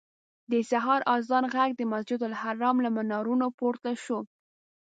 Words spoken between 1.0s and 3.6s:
اذان غږ د مسجدالحرام له منارونو